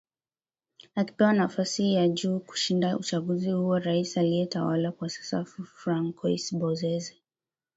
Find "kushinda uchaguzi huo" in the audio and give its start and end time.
2.39-3.79